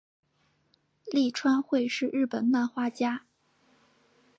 [1.11, 3.21] 立川惠是日本漫画家。